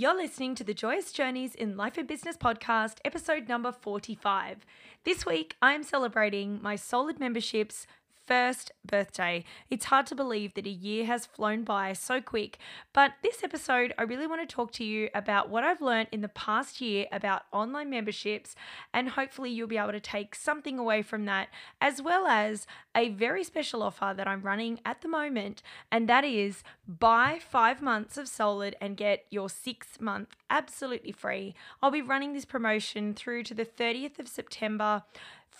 [0.00, 4.64] You're listening to the Joyous Journeys in Life and Business podcast, episode number 45.
[5.04, 7.86] This week, I am celebrating my SOULiD memberships
[8.30, 9.42] first birthday.
[9.70, 12.58] It's hard to believe that a year has flown by so quick,
[12.92, 16.20] but this episode, I really want to talk to you about what I've learned in
[16.20, 18.54] the past year about online memberships,
[18.94, 21.48] and hopefully, you'll be able to take something away from that,
[21.80, 25.60] as well as a very special offer that I'm running at the moment,
[25.90, 31.54] and that is buy five months of SOULiD and get your six month absolutely free.
[31.82, 35.02] I'll be running this promotion through to the 30th of September.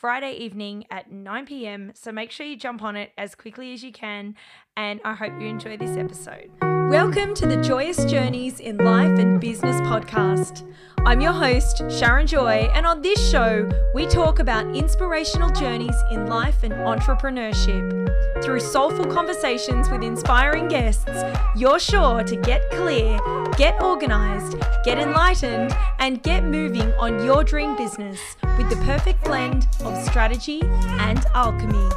[0.00, 1.92] Friday evening at 9 p.m.
[1.94, 4.34] So make sure you jump on it as quickly as you can,
[4.74, 6.69] and I hope you enjoy this episode.
[6.90, 10.68] Welcome to the Joyous Journeys in Life and Business podcast.
[11.06, 16.26] I'm your host, Sharon Joy, and on this show, we talk about inspirational journeys in
[16.26, 18.42] life and entrepreneurship.
[18.42, 21.22] Through soulful conversations with inspiring guests,
[21.54, 23.20] you're sure to get clear,
[23.56, 28.18] get organized, get enlightened, and get moving on your dream business
[28.58, 30.62] with the perfect blend of strategy
[30.98, 31.88] and alchemy.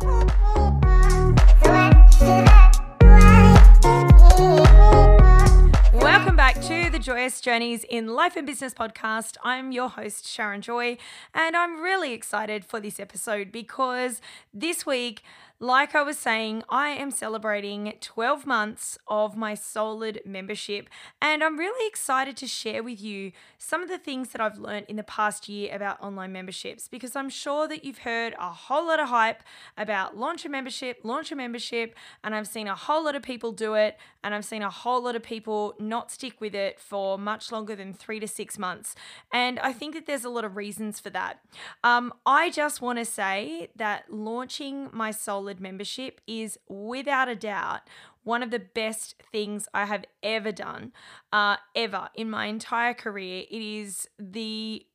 [6.67, 9.35] To the Joyous Journeys in Life and Business podcast.
[9.43, 10.97] I'm your host, Sharon Joy,
[11.33, 14.21] and I'm really excited for this episode because
[14.53, 15.23] this week
[15.63, 20.89] like I was saying, I am celebrating 12 months of my SOULiD membership,
[21.21, 24.87] and I'm really excited to share with you some of the things that I've learned
[24.89, 28.87] in the past year about online memberships because I'm sure that you've heard a whole
[28.87, 29.41] lot of hype
[29.77, 33.53] about launch a membership, launch a membership, and I've seen a whole lot of people
[33.53, 37.17] do it, and I've seen a whole lot of people not stick with it for
[37.17, 38.95] much longer than three to six months.
[39.31, 41.39] And I think that there's a lot of reasons for that.
[41.85, 47.81] Um, I just want to say that launching my Solid membership is without a doubt
[48.23, 50.93] one of the best things I have ever done,
[51.31, 53.43] uh, ever in my entire career.
[53.49, 54.85] It is the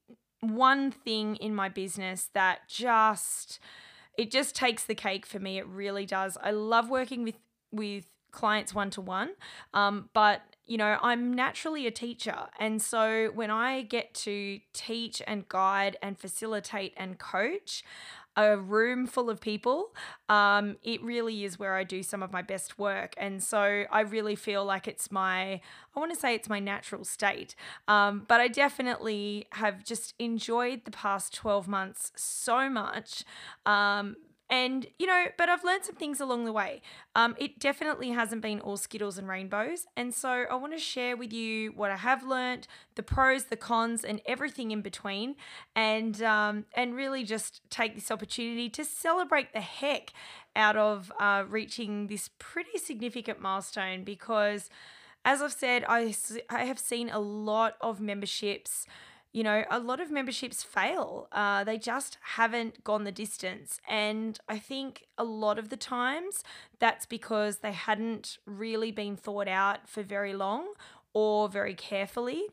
[0.40, 3.58] one thing in my business that just
[4.16, 5.58] it just takes the cake for me.
[5.58, 6.36] It really does.
[6.42, 7.36] I love working with
[7.70, 9.30] with clients one to one,
[9.72, 12.36] but you know, I'm naturally a teacher.
[12.60, 17.82] And so when I get to teach and guide and facilitate and coach,
[18.38, 19.92] a room full of people,
[20.28, 23.14] um, it really is where I do some of my best work.
[23.18, 27.04] And so I really feel like it's my, I want to say it's my natural
[27.04, 27.56] state.
[27.88, 33.24] Um, but I definitely have just enjoyed the past 12 months so much.
[33.66, 34.16] Um,
[34.50, 36.80] and, you know, but I've learned some things along the way.
[37.14, 39.86] Um, it definitely hasn't been all Skittles and rainbows.
[39.96, 43.56] And so I want to share with you what I have learned, the pros, the
[43.56, 45.34] cons, and everything in between.
[45.76, 50.12] And, um, and really just take this opportunity to celebrate the heck
[50.56, 54.70] out of uh, reaching this pretty significant milestone because,
[55.26, 56.14] as I've said, I,
[56.48, 58.86] I have seen a lot of memberships
[59.32, 61.28] you know, a lot of memberships fail.
[61.32, 63.80] Uh, they just haven't gone the distance.
[63.88, 66.42] And I think a lot of the times
[66.78, 70.72] that's because they hadn't really been thought out for very long
[71.12, 72.44] or very carefully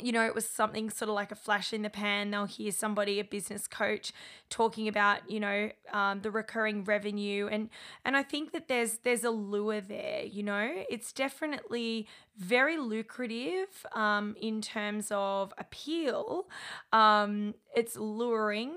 [0.00, 2.30] you know, it was something sort of like a flash in the pan.
[2.30, 4.12] They'll hear somebody, a business coach,
[4.50, 7.70] talking about, you know, um, the recurring revenue, and
[8.04, 10.24] and I think that there's there's a lure there.
[10.24, 16.48] You know, it's definitely very lucrative um, in terms of appeal.
[16.92, 18.74] Um, it's luring,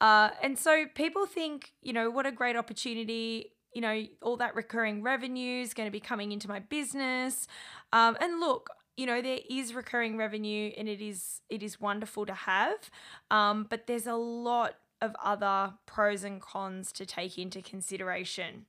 [0.00, 4.54] uh, and so people think, you know, what a great opportunity you know, all that
[4.54, 7.46] recurring revenue is going to be coming into my business.
[7.92, 12.26] Um, and look, you know there is recurring revenue and it is it is wonderful
[12.26, 12.90] to have
[13.30, 18.66] um, but there's a lot of other pros and cons to take into consideration.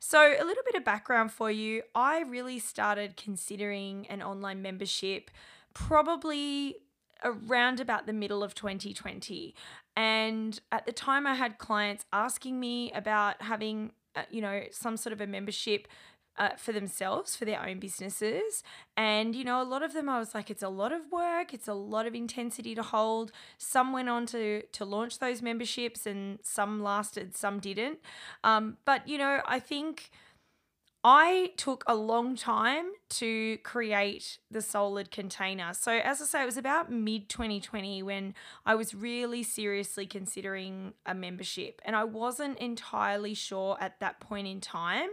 [0.00, 5.30] So, a little bit of background for you I really started considering an online membership
[5.74, 6.76] probably
[7.22, 9.54] around about the middle of 2020.
[9.96, 14.96] And at the time, I had clients asking me about having, uh, you know, some
[14.96, 15.88] sort of a membership
[16.36, 18.62] uh, for themselves, for their own businesses.
[18.96, 21.54] And, you know, a lot of them, I was like, it's a lot of work,
[21.54, 23.32] it's a lot of intensity to hold.
[23.58, 27.98] Some went on to, to launch those memberships and some lasted, some didn't.
[28.42, 30.10] Um, but, you know, I think.
[31.06, 35.74] I took a long time to create the SOULiD container.
[35.74, 38.32] So, as I say, it was about mid 2020 when
[38.64, 41.82] I was really seriously considering a membership.
[41.84, 45.10] And I wasn't entirely sure at that point in time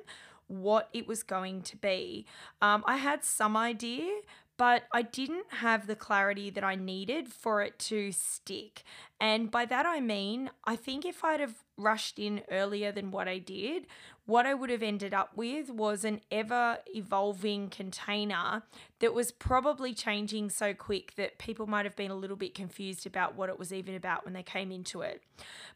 [0.59, 2.25] what it was going to be.
[2.61, 4.11] Um, I had some idea,
[4.57, 8.83] but I didn't have the clarity that I needed for it to stick.
[9.19, 13.27] And by that I mean, I think if I'd have rushed in earlier than what
[13.27, 13.87] I did,
[14.25, 18.61] what I would have ended up with was an ever evolving container
[18.99, 23.07] that was probably changing so quick that people might have been a little bit confused
[23.07, 25.23] about what it was even about when they came into it.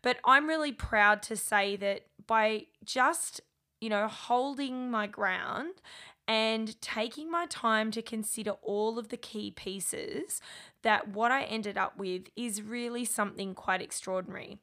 [0.04, 3.42] But I'm really proud to say that by just
[3.81, 5.81] you know, holding my ground
[6.27, 10.42] and taking my time to consider all of the key pieces
[10.81, 14.57] that what I ended up with is really something quite extraordinary.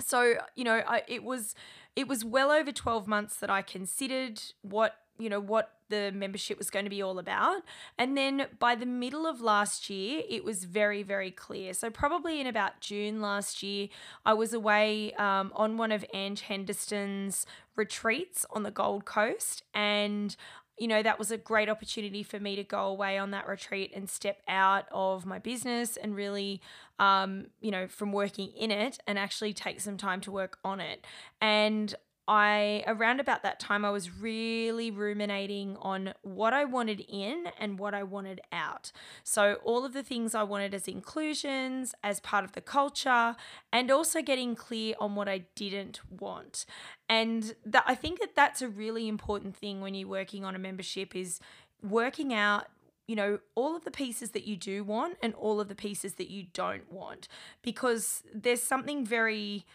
[0.00, 1.54] So, you know, I, it was
[1.96, 6.58] it was well over 12 months that I considered what, you know, what the membership
[6.58, 7.62] was going to be all about.
[7.98, 11.72] And then by the middle of last year, it was very, very clear.
[11.72, 13.88] So, probably in about June last year,
[14.24, 17.46] I was away um, on one of Ange Henderson's
[17.76, 19.62] retreats on the Gold Coast.
[19.72, 20.34] And
[20.78, 23.92] you know, that was a great opportunity for me to go away on that retreat
[23.94, 26.60] and step out of my business and really,
[26.98, 30.80] um, you know, from working in it and actually take some time to work on
[30.80, 31.06] it.
[31.40, 31.94] And
[32.26, 37.78] I around about that time I was really ruminating on what I wanted in and
[37.78, 38.92] what I wanted out.
[39.22, 43.36] So all of the things I wanted as inclusions, as part of the culture,
[43.72, 46.64] and also getting clear on what I didn't want.
[47.08, 50.58] And that I think that that's a really important thing when you're working on a
[50.58, 51.40] membership is
[51.82, 52.66] working out
[53.06, 56.14] you know, all of the pieces that you do want and all of the pieces
[56.14, 57.28] that you don't want
[57.60, 59.66] because there's something very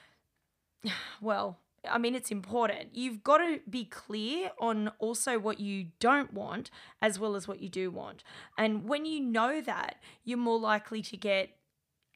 [1.22, 2.90] well, I mean, it's important.
[2.94, 6.72] You've got to be clear on also what you don't want
[7.02, 8.24] as well as what you do want.
[8.58, 11.50] And when you know that, you're more likely to get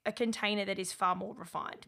[0.06, 1.88] a container that is far more refined.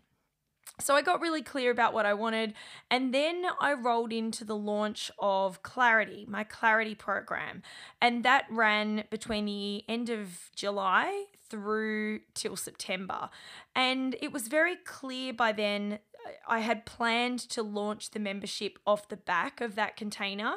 [0.80, 2.54] So I got really clear about what I wanted,
[2.92, 7.62] and then I rolled into the launch of Clarity, my Clarity program,
[8.02, 13.30] and that ran between the end of July through till September.
[13.74, 16.00] And it was very clear by then
[16.48, 20.56] I had planned to launch the membership off the back of that container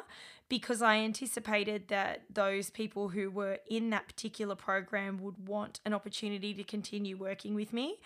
[0.49, 5.93] because I anticipated that those people who were in that particular program would want an
[5.93, 7.97] opportunity to continue working with me.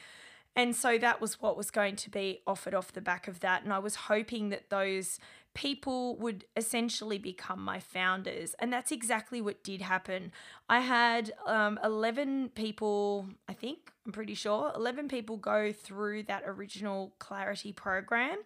[0.56, 3.64] And so that was what was going to be offered off the back of that.
[3.64, 5.20] And I was hoping that those
[5.54, 8.56] people would essentially become my founders.
[8.60, 10.32] And that's exactly what did happen.
[10.68, 16.44] I had um, 11 people, I think, I'm pretty sure, 11 people go through that
[16.46, 18.40] original Clarity program.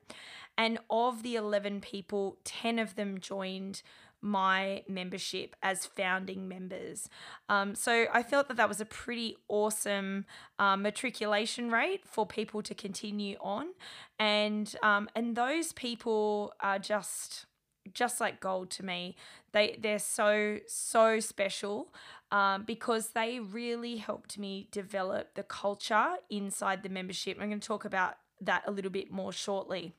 [0.57, 3.83] And of the 11 people, 10 of them joined
[4.22, 7.10] my membership as founding members.
[7.50, 10.25] Um, so I felt that that was a pretty awesome
[10.60, 13.68] um, matriculation rate for people to continue on,
[14.19, 17.46] and um, and those people are just
[17.94, 19.16] just like gold to me.
[19.54, 21.94] They they're so so special
[22.31, 27.38] um, because they really helped me develop the culture inside the membership.
[27.40, 29.94] I'm going to talk about that a little bit more shortly.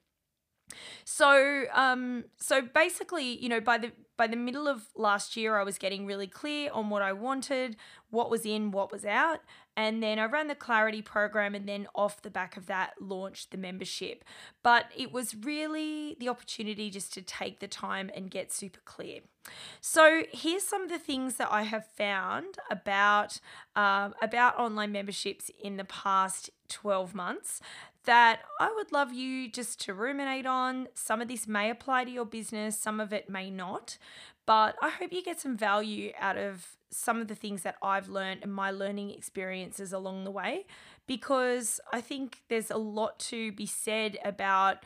[1.05, 5.63] So, um, so basically, you know, by the by the middle of last year, I
[5.63, 7.77] was getting really clear on what I wanted,
[8.11, 9.39] what was in, what was out,
[9.77, 13.53] and then I ran the Clarity program, and then off the back of that, launched
[13.53, 14.25] the membership.
[14.65, 19.21] But it was really the opportunity just to take the time and get super clear.
[19.81, 23.41] So here's some of the things that I have found about
[23.77, 27.61] um, about online memberships in the past 12 months
[28.09, 30.89] that I would love you just to ruminate on.
[30.95, 33.99] Some of this may apply to your business, some of it may not,
[34.47, 38.09] but I hope you get some value out of some of the things that I've
[38.09, 40.65] learned and my learning experiences along the way
[41.07, 44.79] because I think there's a lot to be said about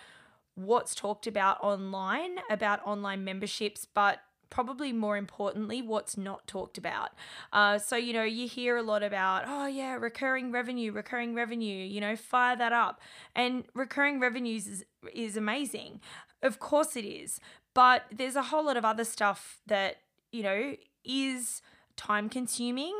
[0.57, 4.19] what's talked about online, about online memberships, but
[4.53, 7.13] probably more importantly, what's not talked about.
[7.55, 11.83] Uh, so, you know, you hear a lot about, oh, yeah, recurring revenue, recurring revenue,
[11.83, 13.01] you know, fire that up.
[13.35, 16.01] And recurring revenues is, is amazing.
[16.43, 17.41] Of course it is.
[17.73, 19.97] But there's a whole lot of other stuff that,
[20.33, 21.63] you know, is
[21.97, 22.95] time consuming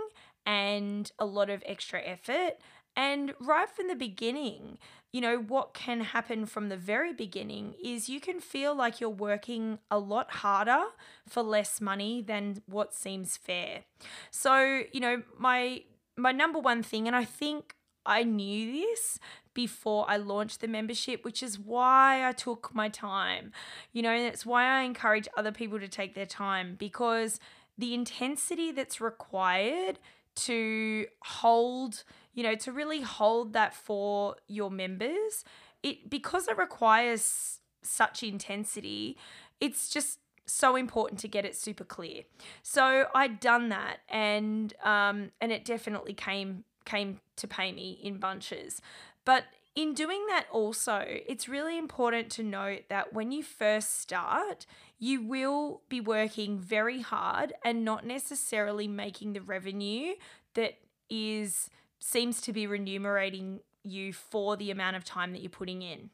[0.47, 2.53] and a lot of extra effort.
[2.97, 4.79] And right from the beginning,
[5.13, 9.11] you know, what can happen from the very beginning is you can feel like you're
[9.11, 10.85] working a lot harder
[11.29, 13.85] for less money than what seems fair.
[14.31, 15.83] So, you know, my
[16.17, 19.19] my number one thing and I think I knew this
[19.55, 23.53] before I launched the membership, which is why I took my time.
[23.93, 27.39] You know, and it's why I encourage other people to take their time because
[27.77, 29.99] the intensity that's required
[30.35, 32.05] to hold
[32.35, 35.45] you know, to really hold that for your members,
[35.83, 39.17] it because it requires such intensity,
[39.61, 42.23] it's just so important to get it super clear.
[42.63, 48.19] So I'd done that, and um, and it definitely came came to pay me in
[48.19, 48.81] bunches.
[49.25, 54.67] But in doing that, also, it's really important to note that when you first start,
[54.99, 60.13] you will be working very hard and not necessarily making the revenue
[60.55, 60.75] that
[61.09, 61.71] is
[62.03, 66.11] seems to be remunerating you for the amount of time that you're putting in.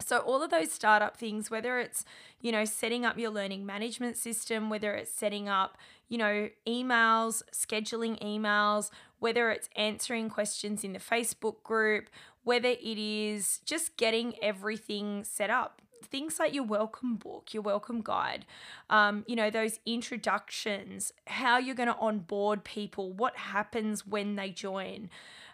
[0.00, 2.04] So all of those startup things, whether it's,
[2.40, 7.42] you know, setting up your learning management system, whether it's setting up, you know, emails,
[7.52, 12.10] scheduling emails, whether it's answering questions in the Facebook group,
[12.42, 15.80] whether it is just getting everything set up.
[16.04, 18.46] Things like your welcome book, your welcome guide,
[18.90, 24.50] um, you know, those introductions, how you're going to onboard people, what happens when they
[24.50, 25.10] join,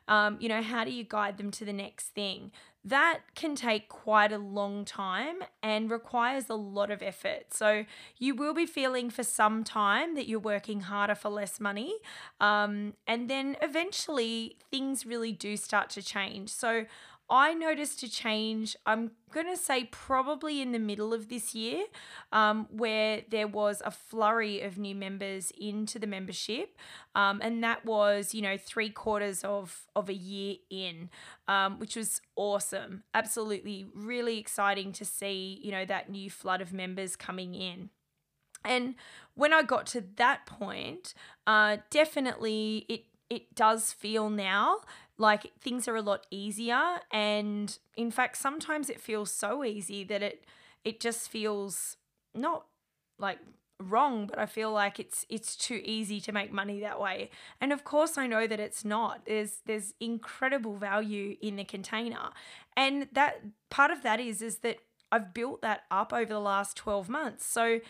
[0.08, 2.50] um, you know, how do you guide them to the next thing?
[2.88, 7.52] that can take quite a long time and requires a lot of effort.
[7.52, 7.84] So,
[8.18, 11.96] you will be feeling for some time that you're working harder for less money.
[12.40, 16.50] Um, and then eventually things really do start to change.
[16.50, 16.86] So,
[17.30, 21.84] I noticed a change, I'm going to say probably in the middle of this year,
[22.32, 26.76] um, where there was a flurry of new members into the membership.
[27.14, 31.10] Um, and that was, you know, three quarters of, of a year in,
[31.46, 33.04] um, which was awesome.
[33.12, 37.90] Absolutely, really exciting to see, you know, that new flood of members coming in.
[38.64, 38.94] And
[39.34, 41.14] when I got to that point,
[41.46, 44.78] uh, definitely it it does feel now
[45.18, 50.22] like things are a lot easier and in fact sometimes it feels so easy that
[50.22, 50.44] it
[50.84, 51.96] it just feels
[52.34, 52.66] not
[53.18, 53.38] like
[53.80, 57.30] wrong but i feel like it's it's too easy to make money that way.
[57.60, 59.26] And of course i know that it's not.
[59.26, 62.30] There's there's incredible value in the container.
[62.76, 64.78] And that part of that is is that
[65.12, 67.46] i've built that up over the last 12 months.
[67.46, 67.80] So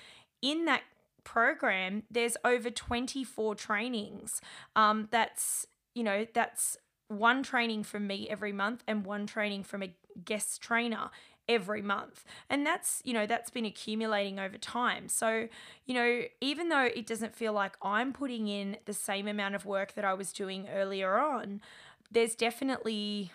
[0.42, 0.82] in that
[1.25, 4.42] program there's over 24 trainings.
[4.76, 6.76] Um, that's you know that's
[7.09, 11.11] one training from me every month and one training from a guest trainer
[11.49, 12.25] every month.
[12.50, 15.09] And that's, you know, that's been accumulating over time.
[15.09, 15.49] So,
[15.87, 19.65] you know, even though it doesn't feel like I'm putting in the same amount of
[19.65, 21.61] work that I was doing earlier on,
[22.11, 23.33] there's definitely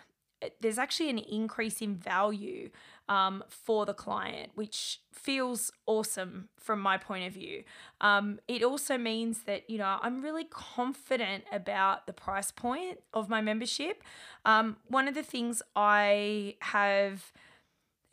[0.60, 2.70] there's actually an increase in value
[3.10, 7.63] um, for the client, which feels awesome from my point of view.
[8.01, 13.29] Um, it also means that, you know, I'm really confident about the price point of
[13.29, 14.03] my membership.
[14.45, 17.31] Um, one of the things I have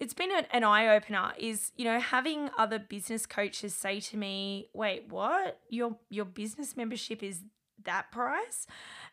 [0.01, 4.67] it's been an eye opener is you know having other business coaches say to me
[4.73, 7.43] wait what your your business membership is
[7.85, 8.67] that price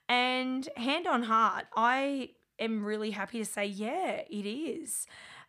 [0.07, 5.05] and hand on heart i am really happy to say yeah it is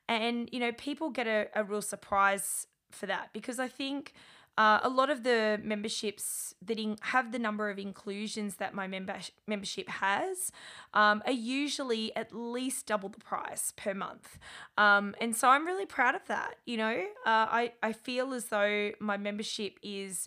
[0.08, 4.14] and, you know, people get a, a real surprise for that because I think
[4.56, 8.88] uh, a lot of the memberships that in, have the number of inclusions that my
[8.88, 10.50] member, membership has
[10.94, 14.38] um, are usually at least double the price per month.
[14.76, 16.56] Um, and so I'm really proud of that.
[16.66, 20.26] You know, uh, I, I feel as though my membership is,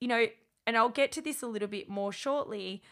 [0.00, 0.26] you know,
[0.64, 2.82] and I'll get to this a little bit more shortly.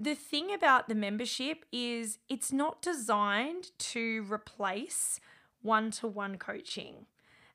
[0.00, 5.20] The thing about the membership is it's not designed to replace
[5.62, 7.06] one to one coaching.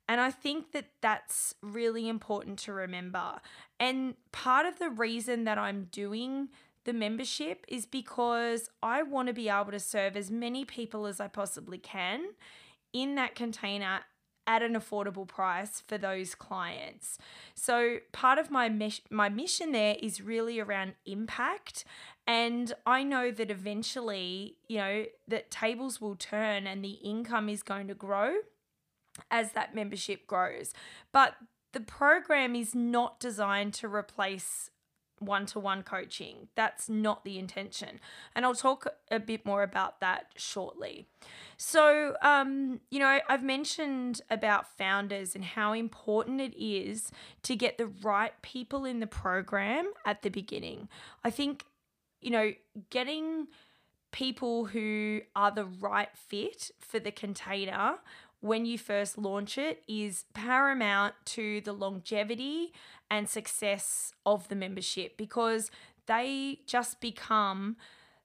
[0.07, 3.39] And I think that that's really important to remember.
[3.79, 6.49] And part of the reason that I'm doing
[6.83, 11.21] the membership is because I want to be able to serve as many people as
[11.21, 12.31] I possibly can
[12.91, 14.01] in that container
[14.45, 17.17] at an affordable price for those clients.
[17.55, 21.85] So part of my mes- my mission there is really around impact
[22.25, 27.63] and I know that eventually, you know, that tables will turn and the income is
[27.63, 28.35] going to grow
[29.29, 30.73] as that membership grows.
[31.11, 31.35] But
[31.73, 34.69] the program is not designed to replace
[35.25, 36.47] one to one coaching.
[36.55, 37.99] That's not the intention.
[38.35, 41.07] And I'll talk a bit more about that shortly.
[41.57, 47.11] So, um, you know, I've mentioned about founders and how important it is
[47.43, 50.89] to get the right people in the program at the beginning.
[51.23, 51.65] I think
[52.23, 52.53] you know,
[52.89, 53.47] getting
[54.11, 57.95] people who are the right fit for the container
[58.43, 62.73] when you first launch it is paramount to the longevity
[63.09, 65.71] and success of the membership because
[66.07, 67.77] they just become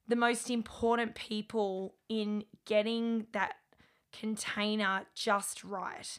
[0.08, 3.54] the most important people in getting that
[4.12, 6.18] container just right.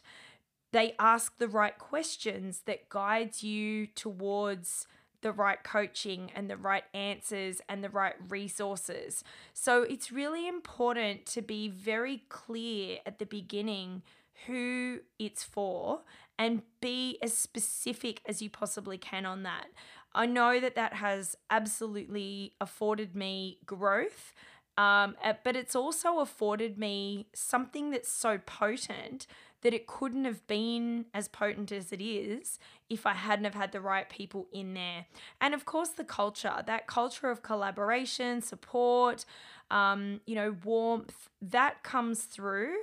[0.72, 4.86] They ask the right questions that guides you towards
[5.22, 9.22] the right coaching and the right answers and the right resources.
[9.52, 14.02] So it's really important to be very clear at the beginning
[14.46, 16.00] who it's for
[16.38, 19.66] and be as specific as you possibly can on that.
[20.14, 24.32] I know that that has absolutely afforded me growth,
[24.78, 29.26] um, but it's also afforded me something that's so potent
[29.62, 33.72] that it couldn't have been as potent as it is if I hadn't have had
[33.72, 35.06] the right people in there.
[35.40, 39.24] And of course, the culture, that culture of collaboration, support,
[39.70, 42.74] um, you know, warmth, that comes through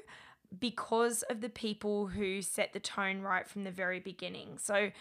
[0.58, 4.58] because of the people who set the tone right from the very beginning.
[4.58, 4.92] So,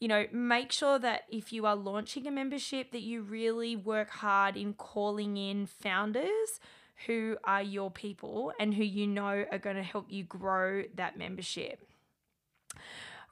[0.00, 4.10] you know, make sure that if you are launching a membership that you really work
[4.10, 6.60] hard in calling in founders
[7.06, 11.16] who are your people and who you know are going to help you grow that
[11.18, 11.86] membership.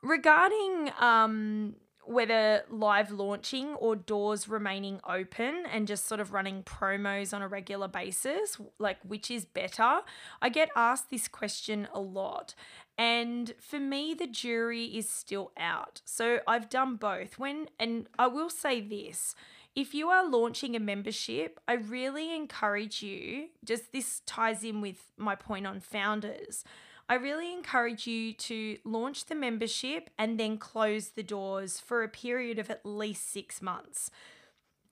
[0.03, 1.75] Regarding um,
[2.05, 7.49] whether live launching or doors remaining open and just sort of running promos on a
[7.49, 10.01] regular basis, like which is better?
[10.43, 12.55] I get asked this question a lot.
[12.99, 16.03] And for me, the jury is still out.
[16.05, 17.39] So I've done both.
[17.39, 19.35] When, and I will say this
[19.75, 25.13] if you are launching a membership, I really encourage you, just this ties in with
[25.17, 26.65] my point on founders.
[27.09, 32.09] I really encourage you to launch the membership and then close the doors for a
[32.09, 34.11] period of at least six months.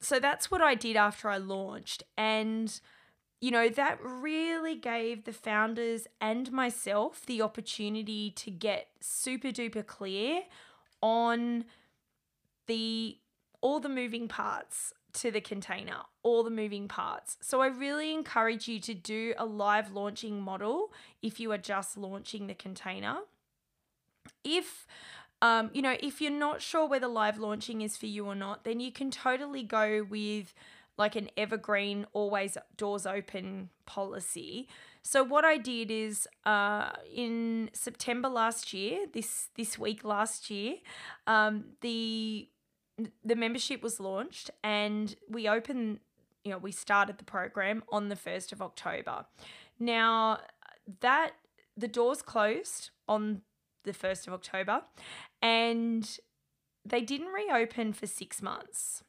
[0.01, 2.03] So that's what I did after I launched.
[2.17, 2.81] And,
[3.41, 9.87] you know, that really gave the founders and myself the opportunity to get super duper
[9.87, 10.43] clear
[11.01, 11.65] on
[12.67, 13.19] the
[13.61, 17.39] all the moving parts to the container, all the moving parts.
[17.41, 21.97] So I really encourage you to do a live launching model if you are just
[21.97, 23.19] launching the container.
[24.45, 24.87] If
[25.41, 28.65] um, you know, if you're not sure whether live launching is for you or not,
[28.65, 30.53] then you can totally go with
[30.97, 34.69] like an evergreen, always doors open policy.
[35.03, 40.75] So what I did is uh, in September last year, this this week last year,
[41.27, 42.49] um, the
[43.25, 46.01] the membership was launched and we opened,
[46.45, 49.27] you know, we started the program on the 1st of October.
[49.79, 50.41] Now,
[51.01, 51.33] that
[51.77, 53.43] the doors closed on
[53.85, 54.83] the 1st of October
[55.41, 56.19] and
[56.85, 59.03] they didn't reopen for six months.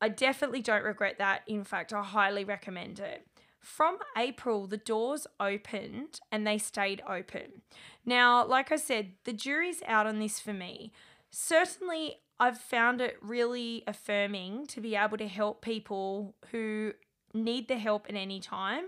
[0.00, 1.42] I definitely don't regret that.
[1.46, 3.26] In fact, I highly recommend it.
[3.60, 7.62] From April, the doors opened and they stayed open.
[8.04, 10.92] Now, like I said, the jury's out on this for me.
[11.30, 16.92] Certainly, I've found it really affirming to be able to help people who
[17.34, 18.86] need the help at any time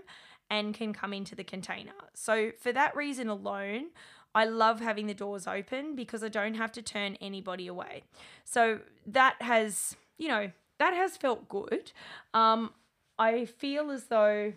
[0.49, 1.93] and can come into the container.
[2.13, 3.87] So, for that reason alone,
[4.33, 8.03] I love having the doors open because I don't have to turn anybody away.
[8.43, 11.91] So, that has, you know, that has felt good.
[12.33, 12.73] Um,
[13.17, 14.53] I feel as though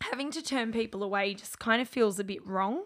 [0.00, 2.84] having to turn people away just kind of feels a bit wrong.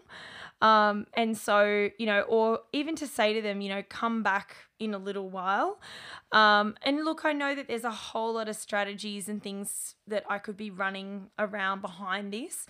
[0.61, 4.55] Um, and so, you know, or even to say to them, you know, come back
[4.79, 5.79] in a little while.
[6.31, 10.23] Um, and look, I know that there's a whole lot of strategies and things that
[10.29, 12.65] I could be running around behind this,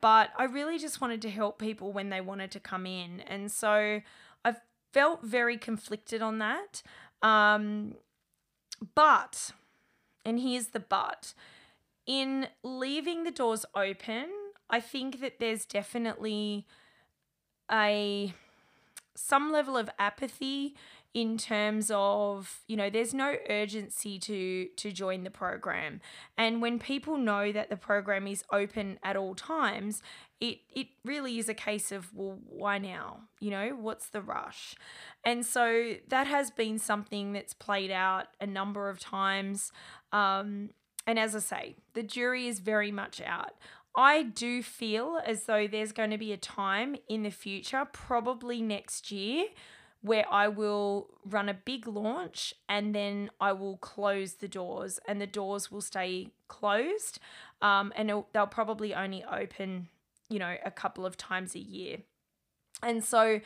[0.00, 3.20] but I really just wanted to help people when they wanted to come in.
[3.20, 4.00] And so
[4.44, 4.54] I
[4.92, 6.82] felt very conflicted on that.
[7.20, 7.96] Um,
[8.94, 9.50] but,
[10.24, 11.34] and here's the but,
[12.06, 14.26] in leaving the doors open,
[14.70, 16.66] I think that there's definitely
[17.70, 18.32] a
[19.14, 20.74] some level of apathy
[21.14, 26.00] in terms of you know there's no urgency to to join the program.
[26.36, 30.02] And when people know that the program is open at all times
[30.40, 33.20] it it really is a case of well why now?
[33.40, 34.74] You know what's the rush?
[35.24, 39.70] And so that has been something that's played out a number of times.
[40.12, 40.70] Um,
[41.06, 43.52] and as i say the jury is very much out
[43.96, 48.60] I do feel as though there's going to be a time in the future, probably
[48.60, 49.46] next year,
[50.00, 55.20] where I will run a big launch and then I will close the doors, and
[55.20, 57.20] the doors will stay closed,
[57.62, 59.88] um, and they'll probably only open,
[60.28, 61.98] you know, a couple of times a year.
[62.82, 63.40] And so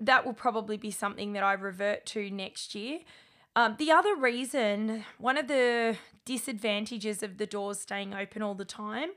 [0.00, 3.00] that will probably be something that I revert to next year.
[3.56, 8.64] Um, the other reason, one of the disadvantages of the doors staying open all the
[8.64, 9.10] time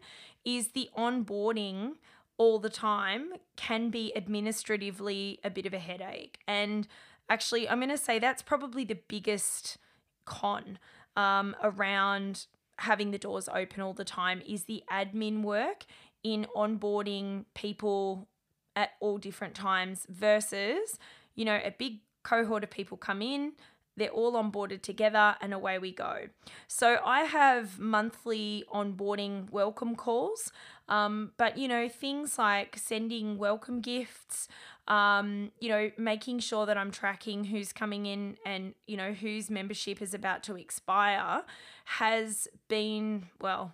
[0.47, 1.95] is the onboarding
[2.37, 6.39] all the time can be administratively a bit of a headache.
[6.47, 6.87] And
[7.29, 9.77] actually, I'm going to say that's probably the biggest
[10.23, 10.79] con
[11.17, 12.45] um, around
[12.77, 15.85] having the doors open all the time is the admin work
[16.23, 18.29] in onboarding people
[18.73, 20.97] at all different times versus,
[21.35, 23.51] you know, a big cohort of people come in,
[23.97, 26.27] they're all onboarded together and away we go.
[26.67, 30.51] So I have monthly onboarding welcome calls.
[30.87, 34.47] Um, but you know, things like sending welcome gifts,
[34.87, 39.49] um, you know, making sure that I'm tracking who's coming in and, you know, whose
[39.49, 41.43] membership is about to expire
[41.85, 43.73] has been, well,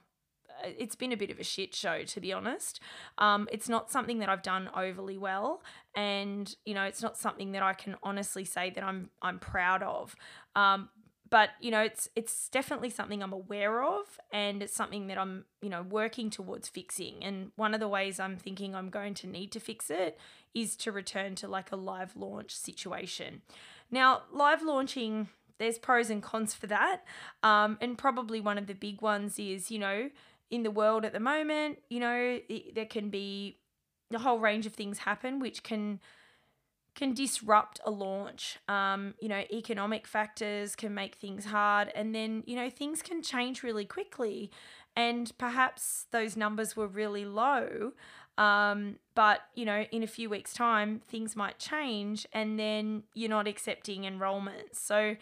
[0.63, 2.79] it's been a bit of a shit show to be honest.
[3.17, 5.61] Um, it's not something that I've done overly well,
[5.95, 9.83] and you know, it's not something that I can honestly say that I'm I'm proud
[9.83, 10.15] of.
[10.55, 10.89] Um,
[11.29, 15.45] but you know, it's it's definitely something I'm aware of, and it's something that I'm
[15.61, 17.23] you know working towards fixing.
[17.23, 20.19] And one of the ways I'm thinking I'm going to need to fix it
[20.53, 23.41] is to return to like a live launch situation.
[23.89, 27.03] Now, live launching there's pros and cons for that.
[27.41, 30.09] Um, and probably one of the big ones is, you know,
[30.49, 31.79] in the world at the moment.
[31.89, 33.57] You know, it, there can be
[34.13, 35.99] a whole range of things happen which can
[36.95, 38.59] can disrupt a launch.
[38.67, 43.21] Um, you know, economic factors can make things hard, and then you know things can
[43.21, 44.51] change really quickly,
[44.95, 47.93] and perhaps those numbers were really low.
[48.37, 53.29] Um, but you know, in a few weeks' time, things might change, and then you're
[53.29, 54.75] not accepting enrollments.
[54.75, 55.15] So,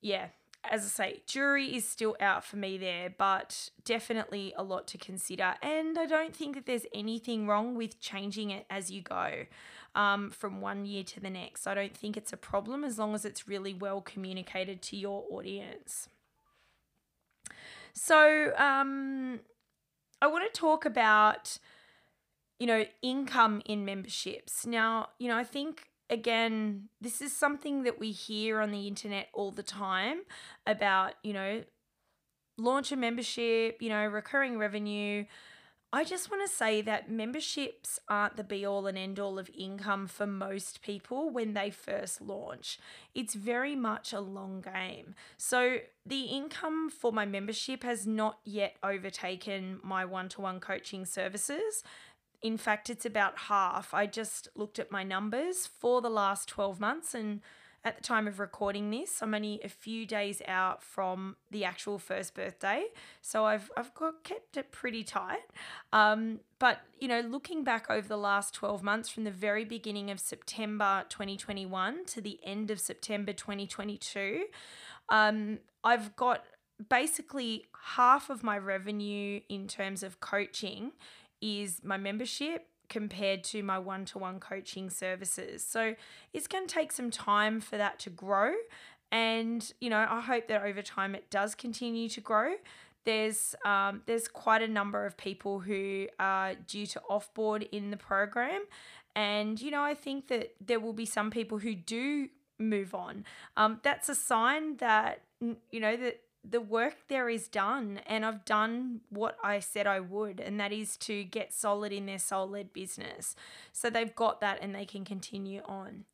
[0.00, 0.28] yeah,
[0.70, 4.98] as I say, jury is still out for me there, but definitely a lot to
[4.98, 5.54] consider.
[5.62, 9.46] And I don't think that there's anything wrong with changing it as you go
[9.94, 11.66] um, from one year to the next.
[11.66, 15.24] I don't think it's a problem as long as it's really well communicated to your
[15.30, 16.08] audience.
[17.92, 19.40] So, um,
[20.22, 21.58] I want to talk about,
[22.58, 24.64] you know, income in memberships.
[24.64, 29.28] Now, you know, I think again, this is something that we hear on the internet
[29.32, 30.20] all the time
[30.66, 31.64] about, you know,
[32.58, 35.24] launch a membership, you know, recurring revenue.
[35.94, 39.50] I just want to say that memberships aren't the be all and end all of
[39.56, 42.78] income for most people when they first launch.
[43.14, 45.14] It's very much a long game.
[45.36, 51.04] So, the income for my membership has not yet overtaken my one to one coaching
[51.04, 51.84] services.
[52.42, 53.94] In fact, it's about half.
[53.94, 57.40] I just looked at my numbers for the last 12 months, and
[57.84, 61.98] at the time of recording this, I'm only a few days out from the actual
[61.98, 62.84] first birthday.
[63.20, 65.42] So I've, I've got, kept it pretty tight.
[65.92, 70.10] Um, but, you know, looking back over the last 12 months from the very beginning
[70.10, 74.44] of September 2021 to the end of September 2022,
[75.08, 76.44] um, I've got
[76.88, 80.92] basically half of my revenue in terms of coaching
[81.42, 85.64] is my membership compared to my one to one coaching services.
[85.64, 85.94] So
[86.32, 88.54] it's going to take some time for that to grow.
[89.10, 92.54] And, you know, I hope that over time it does continue to grow.
[93.04, 97.96] There's um, there's quite a number of people who are due to offboard in the
[97.96, 98.62] program,
[99.16, 102.28] and you know I think that there will be some people who do
[102.60, 103.24] move on.
[103.56, 108.44] Um, that's a sign that you know that the work there is done and I've
[108.44, 112.48] done what I said I would, and that is to get solid in their soul
[112.48, 113.36] led business.
[113.72, 116.04] So they've got that and they can continue on,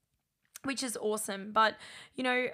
[0.65, 1.53] which is awesome.
[1.53, 1.77] But,
[2.15, 2.49] you know,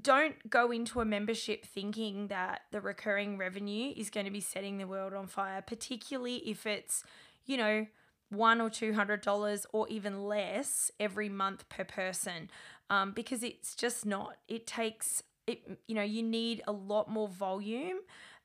[0.00, 4.78] don't go into a membership thinking that the recurring revenue is going to be setting
[4.78, 7.04] the world on fire, particularly if it's,
[7.44, 7.86] you know,
[8.30, 12.50] one or two hundred dollars or even less every month per person
[12.90, 17.28] um, because it's just not it takes it you know you need a lot more
[17.28, 17.98] volume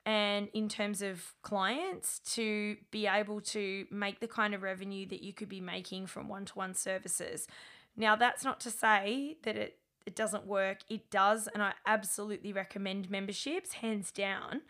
[0.05, 5.21] and in terms of clients to be able to make the kind of revenue that
[5.21, 7.47] you could be making from one-to-one services.
[7.95, 10.79] Now that's not to say that it it doesn't work.
[10.89, 14.61] It does and i absolutely recommend memberships hands down.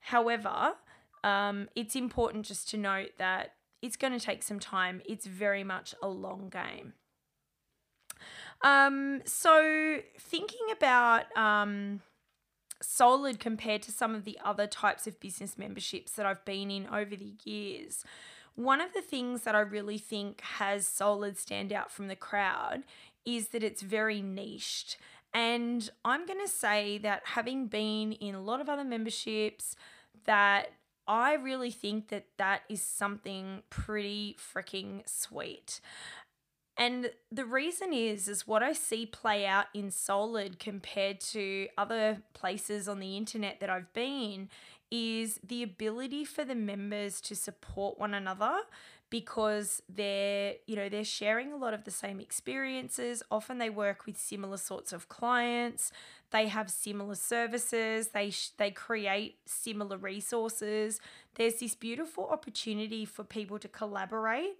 [0.00, 0.74] However
[1.22, 5.02] um, it's important just to note that it's going to take some time.
[5.04, 6.94] It's very much a long game
[8.62, 12.00] um, so thinking about um,
[12.82, 16.86] SOULiD compared to some of the other types of business memberships that I've been in
[16.86, 18.04] over the years,
[18.54, 22.82] one of the things that I really think has SOULiD stand out from the crowd
[23.24, 24.96] is that it's very niched.
[25.32, 29.76] And I'm going to say that having been in a lot of other memberships,
[30.24, 30.72] that
[31.06, 35.80] I really think that that is something pretty freaking sweet.
[36.80, 42.22] And the reason is is what I see play out in SOULiD compared to other
[42.32, 44.48] places on the internet that I've been
[44.90, 48.60] is the ability for the members to support one another
[49.10, 53.22] because they're you know they're sharing a lot of the same experiences.
[53.30, 55.92] Often they work with similar sorts of clients.
[56.30, 58.08] They have similar services.
[58.08, 60.98] They sh- they create similar resources.
[61.34, 64.56] There's this beautiful opportunity for people to collaborate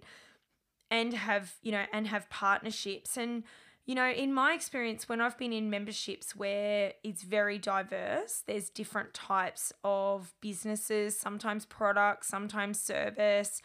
[0.91, 3.17] and have you know and have partnerships.
[3.17, 3.43] And
[3.87, 8.69] you know, in my experience, when I've been in memberships where it's very diverse, there's
[8.69, 13.61] different types of businesses, sometimes products, sometimes service,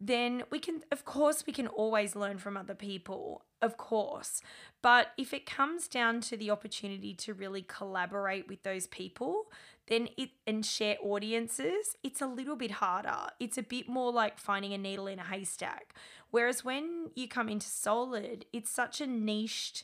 [0.00, 4.40] then we can, of course, we can always learn from other people, of course.
[4.80, 9.50] But if it comes down to the opportunity to really collaborate with those people,
[9.88, 13.30] then it and share audiences, it's a little bit harder.
[13.40, 15.94] It's a bit more like finding a needle in a haystack.
[16.30, 19.82] Whereas when you come into SOULiD, it's such a niched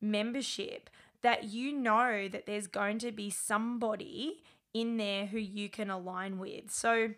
[0.00, 0.90] membership
[1.22, 4.42] that you know that there's going to be somebody
[4.74, 6.70] in there who you can align with.
[6.70, 7.10] So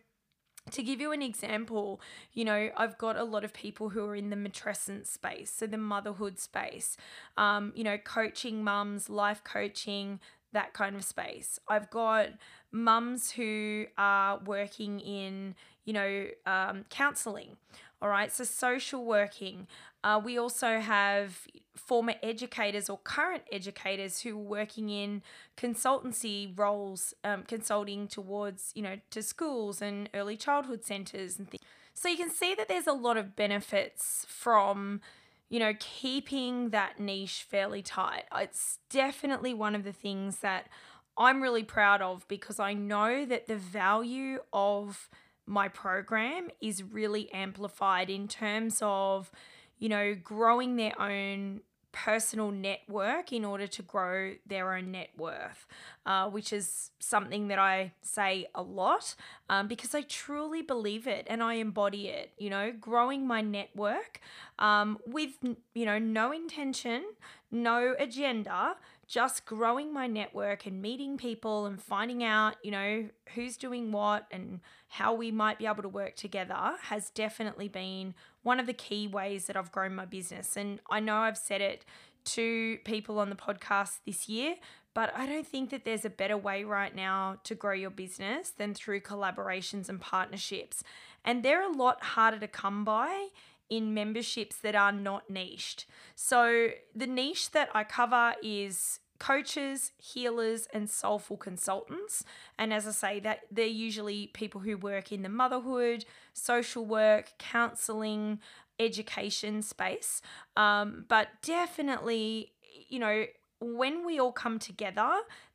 [0.71, 2.01] to give you an example,
[2.33, 5.67] you know, I've got a lot of people who are in the matrescent space, so
[5.67, 6.97] the motherhood space,
[7.37, 10.21] um, you know, coaching mums, life coaching,
[10.53, 11.59] that kind of space.
[11.69, 12.29] I've got
[12.73, 17.57] mums who are working in, you know, um, counseling.
[18.03, 19.67] All right, so social working.
[20.05, 25.23] Uh, we also have former educators or current educators who are working in
[25.57, 31.63] consultancy roles, um, consulting towards, you know, to schools and early childhood centres and things.
[31.95, 35.01] So you can see that there's a lot of benefits from,
[35.49, 38.25] you know, keeping that niche fairly tight.
[38.37, 40.69] It's definitely one of the things that
[41.17, 45.09] I'm really proud of because I know that the value of
[45.47, 49.31] my program is really amplified in terms of,
[49.79, 51.61] you know, growing their own
[51.93, 55.67] personal network in order to grow their own net worth,
[56.05, 59.15] uh, which is something that I say a lot
[59.49, 62.33] um, because I truly believe it and I embody it.
[62.37, 64.21] You know, growing my network
[64.59, 65.39] um, with,
[65.75, 67.03] you know, no intention,
[67.51, 73.57] no agenda, just growing my network and meeting people and finding out, you know, who's
[73.57, 78.59] doing what and how we might be able to work together has definitely been one
[78.59, 80.57] of the key ways that I've grown my business.
[80.57, 81.85] And I know I've said it
[82.27, 84.57] to people on the podcast this year,
[84.93, 88.51] but I don't think that there's a better way right now to grow your business
[88.51, 90.83] than through collaborations and partnerships.
[91.25, 93.29] And they're a lot harder to come by
[93.69, 95.87] in memberships that are not niched.
[96.15, 102.25] So the niche that I cover is coaches, healers, and soulful consultants.
[102.59, 107.33] And as I say, that they're usually people who work in the motherhood, social work,
[107.39, 108.41] counseling,
[108.79, 110.21] education space.
[110.57, 112.53] Um, but definitely,
[112.89, 113.25] you know,
[113.61, 115.11] when we all come together,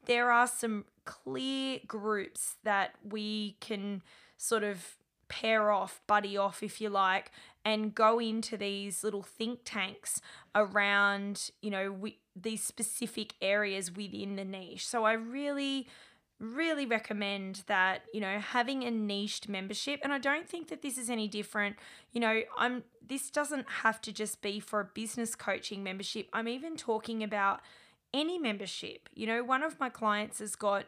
[0.05, 4.01] there are some clear groups that we can
[4.37, 4.97] sort of
[5.27, 7.31] pair off, buddy off, if you like,
[7.63, 10.21] and go into these little think tanks
[10.55, 14.87] around, you know, we, these specific areas within the niche.
[14.87, 15.87] So I really
[16.39, 19.99] really recommend that you know having a niched membership.
[20.03, 21.75] And i don't think that this is any different.
[22.11, 26.27] You know i'm this doesn't have to just be for a business coaching membership.
[26.33, 27.61] I'm even talking about
[28.11, 29.07] any membership.
[29.13, 30.85] You know one of my clients has got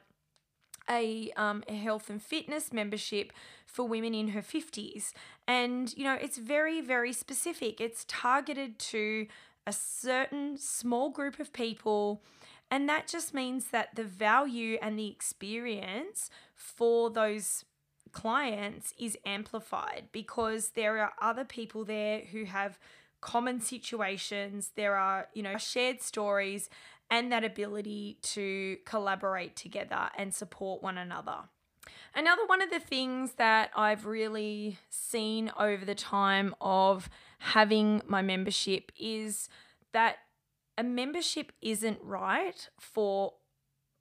[0.89, 3.31] a, um, a health and fitness membership
[3.65, 5.13] for women in her 50s.
[5.47, 7.81] And, you know, it's very, very specific.
[7.81, 9.27] It's targeted to
[9.65, 12.21] a certain small group of people.
[12.69, 17.65] And that just means that the value and the experience for those
[18.11, 22.79] clients is amplified because there are other people there who have
[23.21, 24.71] common situations.
[24.75, 26.69] There are, you know, shared stories
[27.13, 31.41] and that ability to collaborate together and support one another.
[32.15, 38.23] Another one of the things that I've really seen over the time of having my
[38.23, 39.47] membership is
[39.91, 40.17] that
[40.75, 43.33] a membership isn't right for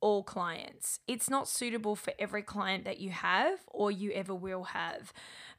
[0.00, 0.98] all clients.
[1.06, 5.12] It's not suitable for every client that you have or you ever will have.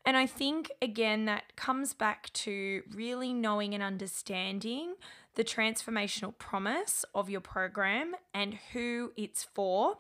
[0.03, 4.95] And I think, again, that comes back to really knowing and understanding
[5.36, 9.98] the transformational promise of your program and who it's for.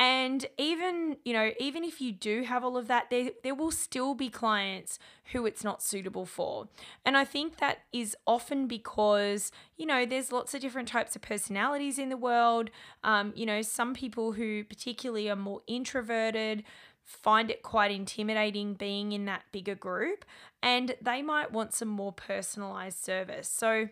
[0.00, 3.72] And even, you know, even if you do have all of that, there, there will
[3.72, 5.00] still be clients
[5.32, 6.68] who it's not suitable for.
[7.04, 11.22] And I think that is often because, you know, there's lots of different types of
[11.22, 12.70] personalities in the world.
[13.02, 16.62] Um, you know, some people who particularly are more introverted
[17.02, 20.26] find it quite intimidating being in that bigger group
[20.62, 23.48] and they might want some more personalized service.
[23.48, 23.88] So,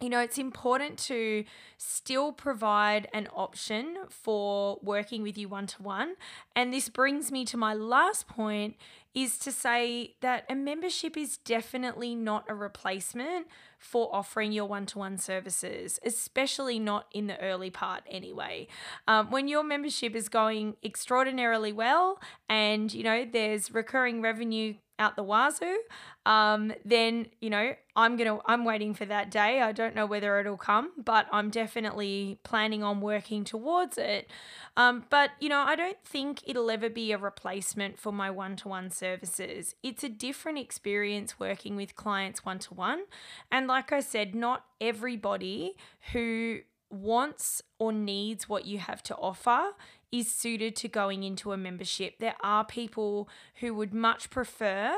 [0.00, 1.44] you know, it's important to
[1.76, 6.14] still provide an option for working with you one to one.
[6.54, 8.76] And this brings me to my last point
[9.14, 14.86] is to say that a membership is definitely not a replacement for offering your one
[14.86, 18.68] to one services, especially not in the early part anyway.
[19.08, 25.16] Um, when your membership is going extraordinarily well and, you know, there's recurring revenue out
[25.16, 25.78] the wazoo,
[26.26, 29.60] um, then you know I'm gonna I'm waiting for that day.
[29.60, 34.30] I don't know whether it'll come, but I'm definitely planning on working towards it.
[34.76, 38.90] Um, but you know I don't think it'll ever be a replacement for my one-to-one
[38.90, 39.74] services.
[39.82, 43.04] It's a different experience working with clients one-to-one,
[43.50, 45.76] and like I said, not everybody
[46.12, 49.72] who wants or needs what you have to offer
[50.10, 52.18] is suited to going into a membership.
[52.18, 53.28] There are people
[53.60, 54.94] who would much prefer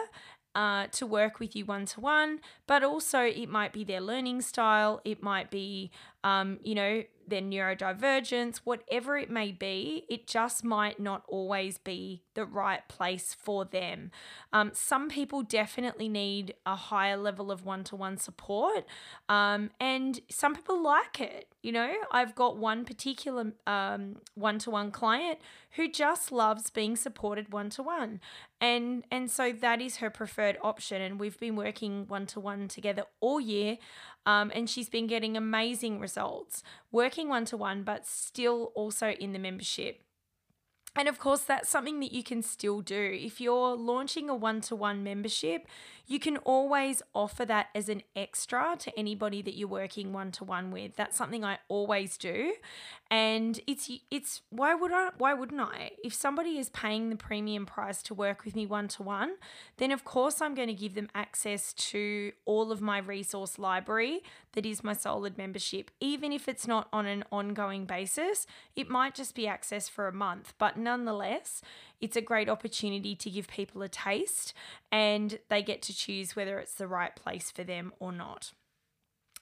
[0.54, 4.40] uh, to work with you one to one, but also it might be their learning
[4.40, 5.90] style, it might be,
[6.22, 12.22] um, you know, their neurodivergence, whatever it may be, it just might not always be
[12.34, 14.12] the right place for them.
[14.52, 18.84] Um, some people definitely need a higher level of one to one support,
[19.28, 21.48] um, and some people like it.
[21.62, 23.52] You know, I've got one particular
[24.34, 25.40] one to one client
[25.72, 28.20] who just loves being supported one to one.
[28.60, 32.59] And and so that is her preferred option and we've been working one to one
[32.68, 33.78] together all year.
[34.26, 39.32] Um, and she's been getting amazing results working one to one, but still also in
[39.32, 40.02] the membership.
[40.96, 43.16] And of course, that's something that you can still do.
[43.18, 45.66] If you're launching a one to one membership,
[46.10, 50.44] you can always offer that as an extra to anybody that you're working one to
[50.44, 50.96] one with.
[50.96, 52.54] That's something I always do.
[53.08, 55.92] And it's it's why would I why wouldn't I?
[56.02, 59.36] If somebody is paying the premium price to work with me one to one,
[59.76, 64.22] then of course I'm going to give them access to all of my resource library
[64.52, 65.90] that is my SOULiD membership.
[66.00, 70.12] Even if it's not on an ongoing basis, it might just be access for a
[70.12, 71.62] month, but nonetheless,
[72.00, 74.54] it's a great opportunity to give people a taste
[74.90, 78.52] and they get to choose whether it's the right place for them or not.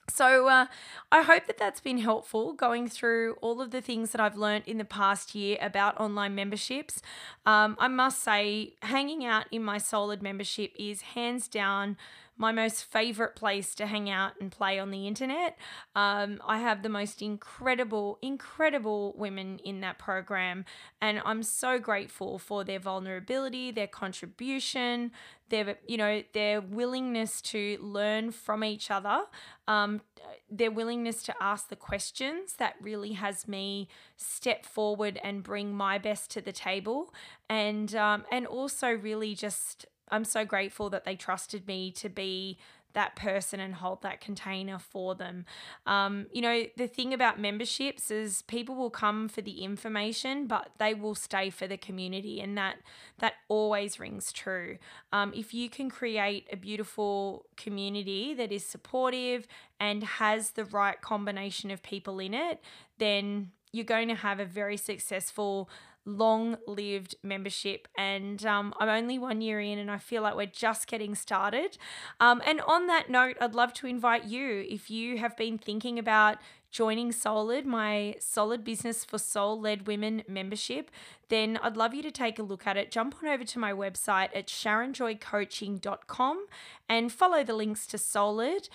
[0.09, 0.65] So, uh,
[1.11, 4.63] I hope that that's been helpful going through all of the things that I've learned
[4.65, 7.01] in the past year about online memberships.
[7.45, 11.97] Um, I must say, hanging out in my SOULiD membership is hands down
[12.39, 15.57] my most favorite place to hang out and play on the internet.
[15.93, 20.63] Um, I have the most incredible, incredible women in that program,
[21.01, 25.11] and I'm so grateful for their vulnerability, their contribution,
[25.49, 29.23] their you know their willingness to learn from each other,
[29.67, 30.01] um,
[30.49, 35.97] their willingness to ask the questions that really has me step forward and bring my
[35.97, 37.13] best to the table,
[37.49, 42.57] and um, and also really just I'm so grateful that they trusted me to be
[42.93, 45.45] that person and hold that container for them.
[45.85, 50.71] Um, you know, the thing about memberships is people will come for the information, but
[50.79, 52.77] they will stay for the community, and that
[53.19, 54.77] that always rings true.
[55.13, 59.45] Um, if you can create a beautiful community that is supportive
[59.79, 62.59] and has the right combination of people in it,
[62.97, 65.69] then you're going to have a very successful
[66.17, 67.87] long lived membership.
[67.97, 71.77] And um, I'm only one year in, and I feel like we're just getting started.
[72.19, 75.99] Um, and on that note, I'd love to invite you if you have been thinking
[75.99, 76.37] about
[76.71, 80.91] joining SOULiD, my SOULiD Business for Soul Led Women membership,
[81.29, 82.91] then I'd love you to take a look at it.
[82.91, 86.45] Jump on over to my website at sharonjoycoaching.com
[86.87, 88.69] and follow the links to SOULiD.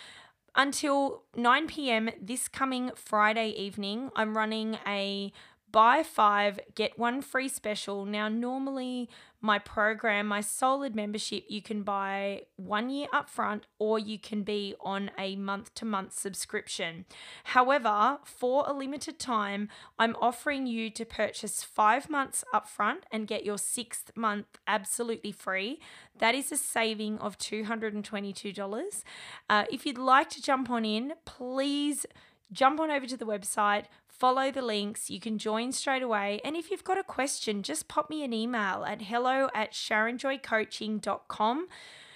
[0.56, 2.10] Until 9 p.m.
[2.20, 5.32] this coming Friday evening, I'm running a
[5.74, 8.04] buy five, get one free special.
[8.04, 9.08] Now, normally
[9.40, 14.76] my program, my SOULiD membership, you can buy one year upfront or you can be
[14.80, 17.06] on a month to month subscription.
[17.42, 23.44] However, for a limited time, I'm offering you to purchase five months upfront and get
[23.44, 25.80] your sixth month absolutely free.
[26.16, 29.02] That is a saving of $222.
[29.50, 32.06] Uh, if you'd like to jump on in, please
[32.52, 33.86] jump on over to the website,
[34.24, 35.10] follow the links.
[35.10, 36.40] You can join straight away.
[36.46, 41.66] And if you've got a question, just pop me an email at hello at sharonjoycoaching.com.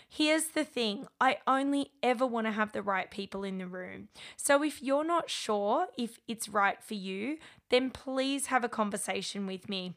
[0.08, 4.08] Here's the thing I only ever want to have the right people in the room.
[4.38, 7.36] So if you're not sure if it's right for you,
[7.68, 9.92] then please have a conversation with me.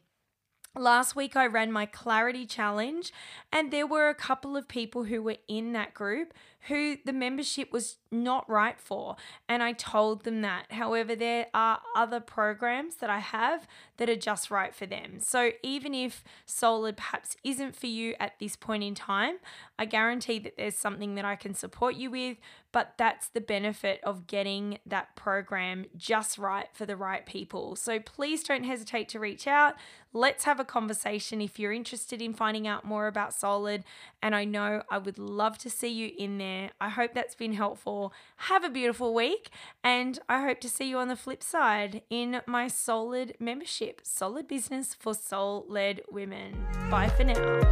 [0.76, 3.10] Last week, I ran my clarity challenge,
[3.50, 6.34] and there were a couple of people who were in that group
[6.68, 9.16] who the membership was not right for.
[9.48, 10.70] And I told them that.
[10.70, 15.18] However, there are other programs that I have that are just right for them.
[15.18, 19.36] So even if SOULiD perhaps isn't for you at this point in time,
[19.78, 22.36] I guarantee that there's something that I can support you with.
[22.70, 27.76] But that's the benefit of getting that program just right for the right people.
[27.76, 29.74] So please don't hesitate to reach out.
[30.14, 33.84] Let's have a conversation if you're interested in finding out more about SOULiD.
[34.22, 36.70] And I know I would love to see you in there there.
[36.80, 38.12] I hope that's been helpful.
[38.36, 39.48] Have a beautiful week,
[39.82, 44.46] and I hope to see you on the flip side in my SOULiD membership, SOULiD
[44.48, 46.66] Business for Soul Led Women.
[46.90, 47.62] Bye for now.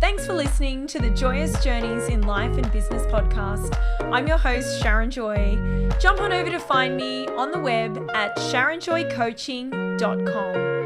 [0.00, 3.78] Thanks for listening to the Joyous Journeys in Life and Business podcast.
[4.12, 5.88] I'm your host, Sharon Joy.
[6.00, 10.81] Jump on over to find me on the web at sharonjoycoaching.com.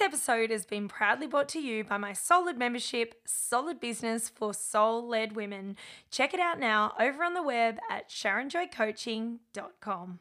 [0.00, 4.54] This episode has been proudly brought to you by my SOULiD membership, SOULiD Business for
[4.54, 5.76] Soul Led Women.
[6.10, 10.20] Check it out now over on the web at sharonjoycoaching.com.